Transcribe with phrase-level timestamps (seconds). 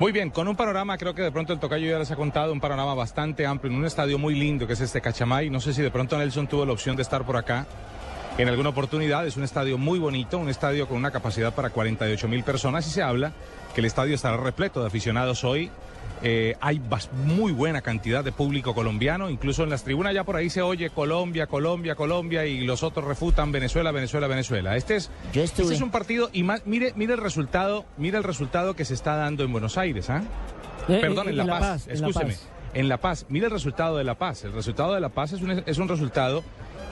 [0.00, 2.52] Muy bien, con un panorama, creo que de pronto el tocayo ya les ha contado,
[2.52, 5.50] un panorama bastante amplio en un estadio muy lindo que es este Cachamay.
[5.50, 7.64] No sé si de pronto Nelson tuvo la opción de estar por acá
[8.38, 9.26] en alguna oportunidad.
[9.26, 12.90] Es un estadio muy bonito, un estadio con una capacidad para 48 mil personas y
[12.90, 13.32] se habla
[13.74, 15.70] que el estadio estará repleto de aficionados hoy.
[16.22, 16.80] Eh, hay
[17.26, 20.88] muy buena cantidad de público colombiano, incluso en las tribunas ya por ahí se oye
[20.88, 24.76] Colombia, Colombia, Colombia y los otros refutan Venezuela, Venezuela, Venezuela.
[24.76, 28.74] Este es, este es un partido y más, mire, mire el resultado, mire el resultado
[28.74, 30.22] que se está dando en Buenos Aires, ¿ah?
[30.88, 31.86] Eh, Perdón, eh, en La Paz.
[32.14, 32.48] Paz.
[32.74, 34.44] En La Paz, mire el resultado de La Paz.
[34.44, 36.42] El resultado de La Paz es un, es un resultado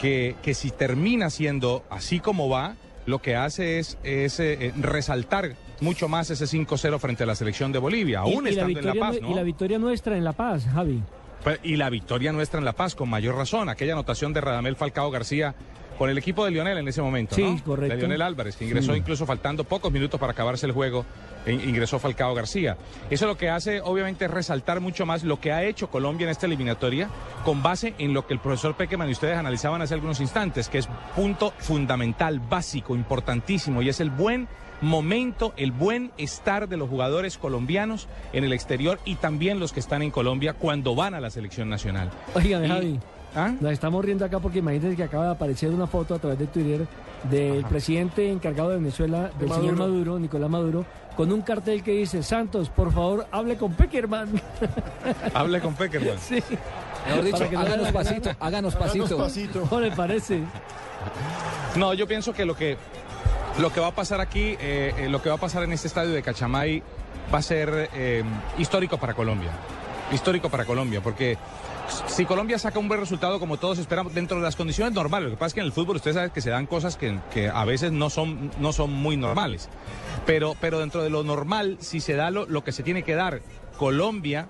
[0.00, 2.74] que, que si termina siendo así como va,
[3.06, 7.34] lo que hace es, es, eh, eh, resaltar mucho más ese 5-0 frente a la
[7.34, 9.78] selección de Bolivia, Y- aún y, la estando en La victoria, Paz, y la victoria
[9.78, 11.02] nuestra en La Paz, Javi.
[11.42, 13.68] Pues, Y la victoria nuestra en La Paz, con mayor razón.
[13.70, 15.54] Aquella anotación de Radamel Falcao García
[16.00, 17.34] con el equipo de Lionel en ese momento.
[17.34, 17.62] Sí, ¿no?
[17.62, 17.94] correcto.
[17.94, 18.98] De Lionel Álvarez, que ingresó Sí.
[19.00, 21.04] incluso faltando pocos minutos para acabarse el juego.
[21.46, 22.76] e ingresó Falcao García.
[23.08, 26.30] Eso lo que hace, obviamente, es resaltar mucho más lo que ha hecho Colombia en
[26.30, 27.08] esta eliminatoria,
[27.46, 30.76] con base en lo que el profesor Pequeman y ustedes analizaban hace algunos instantes, que
[30.78, 34.48] es punto fundamental, básico, importantísimo, y es el buen
[34.82, 39.80] momento, el buen estar de los jugadores colombianos en el exterior y también los que
[39.80, 42.10] están en Colombia cuando van a la selección nacional.
[42.42, 42.98] Y- Javi.
[43.34, 43.52] ¿Ah?
[43.60, 46.46] Nos estamos riendo acá porque imagínense que acaba de aparecer una foto a través de
[46.46, 46.86] Twitter
[47.30, 50.18] del presidente encargado de Venezuela, del señor Maduro.
[50.18, 50.84] Nicolás Maduro,
[51.16, 54.28] con un cartel que dice, Santos, por favor, hable con Peckerman.
[55.34, 56.18] Hable con Peckerman.
[56.18, 56.42] sí.
[57.06, 59.16] Mejor dicho, que háganos pasito, háganos Háganos pasito.
[59.16, 59.60] pasito.
[59.62, 60.42] ¿Cómo le parece?
[61.76, 62.76] No, yo pienso que lo que
[63.58, 65.88] lo que va a pasar aquí, eh, eh, lo que va a pasar en este
[65.88, 66.82] estadio de Cachamay
[67.32, 68.22] va a ser eh,
[68.58, 69.50] histórico para Colombia.
[70.12, 71.38] Histórico para Colombia, porque
[72.06, 75.36] si Colombia saca un buen resultado como todos esperamos dentro de las condiciones normales, lo
[75.36, 77.48] que pasa es que en el fútbol usted sabe que se dan cosas que, que
[77.48, 79.68] a veces no son, no son muy normales.
[80.26, 83.14] Pero, pero dentro de lo normal, si se da lo, lo que se tiene que
[83.14, 83.40] dar,
[83.78, 84.46] Colombia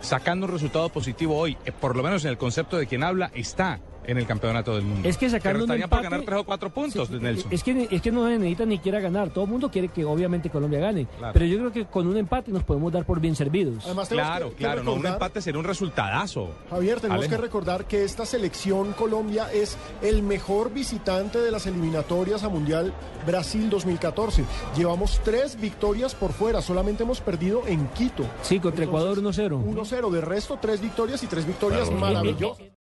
[0.00, 3.30] sacando un resultado positivo hoy, eh, por lo menos en el concepto de quien habla,
[3.34, 5.08] está en el campeonato del mundo.
[5.08, 7.52] Es que sacando Pero un estaría por empate- ganar tres o cuatro puntos, Sí, Nelson.
[7.52, 9.30] Es que, es que no se necesita ni quiera ganar.
[9.30, 11.06] Todo el mundo quiere que obviamente Colombia gane.
[11.18, 11.32] Claro.
[11.32, 13.84] Pero yo creo que con un empate nos podemos dar por bien servidos.
[13.84, 16.50] Además, Claro, que- que claro, no, un empate sería un resultadazo.
[16.70, 17.36] Javier, tenemos Alejo.
[17.36, 22.92] que recordar que esta selección Colombia es el mejor visitante de las eliminatorias a Mundial
[23.26, 24.44] Brasil 2014.
[24.76, 28.24] Llevamos tres victorias por fuera, solamente hemos perdido en Quito.
[28.42, 29.58] Sí, contra Ecuador 1-0.
[29.64, 32.00] 1-0, de resto tres victorias y tres victorias Claro.
[32.00, 32.66] maravillosas.